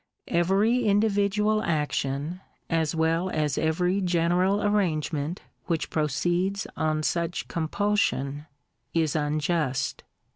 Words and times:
Every 0.29 0.85
individual 0.85 1.61
action, 1.61 2.41
as 2.71 2.95
well 2.95 3.29
as 3.29 3.55
every 3.55 4.01
general 4.01 4.63
arrangement 4.63 5.41
which 5.67 5.91
proceeds 5.91 6.65
on 6.75 7.03
such 7.03 7.47
compul 7.47 7.95
sion, 7.99 8.47
is 8.95 9.15
unjust. 9.15 10.03